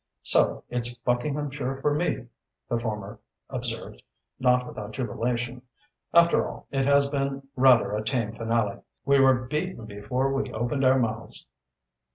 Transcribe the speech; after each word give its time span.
"So 0.23 0.63
it's 0.67 0.95
Buckinghamshire 0.95 1.77
for 1.79 1.93
me," 1.93 2.25
the 2.67 2.79
former 2.79 3.19
observed, 3.51 4.01
not 4.39 4.65
without 4.65 4.93
jubilation. 4.93 5.61
"After 6.11 6.47
all, 6.49 6.65
it 6.71 6.85
has 6.87 7.07
been 7.07 7.47
rather 7.55 7.91
a 7.95 8.03
tame 8.03 8.31
finale. 8.31 8.79
We 9.05 9.19
were 9.19 9.45
beaten 9.45 9.85
before 9.85 10.33
we 10.33 10.51
opened 10.53 10.83
our 10.83 10.97
mouths." 10.97 11.45